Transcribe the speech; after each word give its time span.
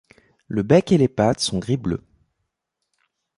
Le 0.47 0.63
bec 0.63 0.91
et 0.91 0.97
les 0.97 1.07
pattes 1.07 1.41
sont 1.41 1.59
gris 1.59 1.77
bleu. 1.77 2.03